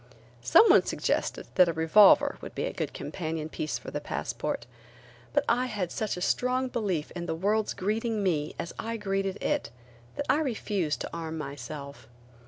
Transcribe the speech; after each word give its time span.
Someone 0.41 0.83
suggested 0.83 1.45
that 1.53 1.67
a 1.69 1.73
revolver 1.73 2.37
would 2.41 2.55
be 2.55 2.65
a 2.65 2.73
good 2.73 2.91
companion 2.91 3.49
piece 3.49 3.77
for 3.77 3.91
the 3.91 4.01
passport, 4.01 4.65
but 5.31 5.45
I 5.47 5.67
had 5.67 5.91
such 5.91 6.17
a 6.17 6.21
strong 6.21 6.69
belief 6.69 7.11
in 7.11 7.27
the 7.27 7.35
world's 7.35 7.75
greeting 7.75 8.23
me 8.23 8.55
as 8.57 8.73
I 8.79 8.97
greeted 8.97 9.37
it, 9.43 9.69
that 10.15 10.25
I 10.27 10.39
refused 10.39 11.01
to 11.01 11.09
arm 11.15 11.37
myself. 11.37 12.07